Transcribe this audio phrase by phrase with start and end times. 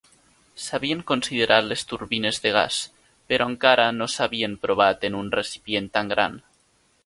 [0.67, 2.79] S'havien considerat les turbines de gas,
[3.33, 6.45] però encara no s'havien provat en un recipient tan gran.